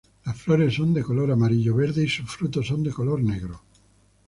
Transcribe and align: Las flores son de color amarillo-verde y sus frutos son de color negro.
Las 0.25 0.35
flores 0.35 0.73
son 0.73 0.95
de 0.95 1.03
color 1.03 1.29
amarillo-verde 1.31 2.03
y 2.03 2.09
sus 2.09 2.27
frutos 2.27 2.65
son 2.65 2.81
de 2.81 2.89
color 2.89 3.21
negro. 3.21 3.61